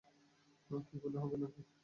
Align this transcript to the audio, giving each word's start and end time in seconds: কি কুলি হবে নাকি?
কি 0.87 0.95
কুলি 1.01 1.17
হবে 1.17 1.35
নাকি? 1.41 1.61